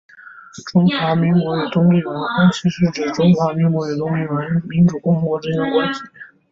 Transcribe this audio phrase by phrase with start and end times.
[0.65, 6.01] 中华民国与东帝汶关系是指中华民国与东帝汶民主共和国之间的关系。